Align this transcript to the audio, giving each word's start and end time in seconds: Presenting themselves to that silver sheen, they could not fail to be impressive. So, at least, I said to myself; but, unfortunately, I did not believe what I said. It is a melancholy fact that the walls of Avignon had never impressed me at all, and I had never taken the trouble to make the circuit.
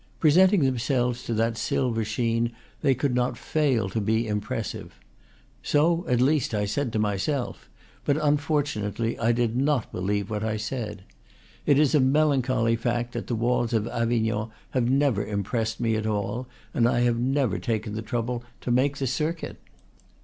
Presenting 0.19 0.61
themselves 0.61 1.21
to 1.25 1.33
that 1.35 1.59
silver 1.59 2.03
sheen, 2.03 2.53
they 2.81 2.95
could 2.95 3.13
not 3.13 3.37
fail 3.37 3.87
to 3.89 4.01
be 4.01 4.27
impressive. 4.27 4.99
So, 5.61 6.05
at 6.07 6.19
least, 6.19 6.55
I 6.55 6.65
said 6.65 6.91
to 6.93 6.97
myself; 6.97 7.69
but, 8.03 8.17
unfortunately, 8.19 9.19
I 9.19 9.31
did 9.31 9.55
not 9.55 9.91
believe 9.91 10.27
what 10.31 10.43
I 10.43 10.57
said. 10.57 11.03
It 11.67 11.77
is 11.77 11.93
a 11.93 11.99
melancholy 11.99 12.75
fact 12.75 13.11
that 13.11 13.27
the 13.27 13.35
walls 13.35 13.73
of 13.73 13.87
Avignon 13.89 14.49
had 14.71 14.89
never 14.89 15.23
impressed 15.23 15.79
me 15.79 15.95
at 15.95 16.07
all, 16.07 16.47
and 16.73 16.89
I 16.89 17.01
had 17.01 17.19
never 17.19 17.59
taken 17.59 17.93
the 17.93 18.01
trouble 18.01 18.43
to 18.61 18.71
make 18.71 18.97
the 18.97 19.05
circuit. 19.05 19.57